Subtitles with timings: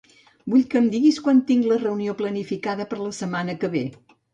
[0.53, 3.89] Vull que em diguis quan tinc la reunió planificada per la setmana que ve.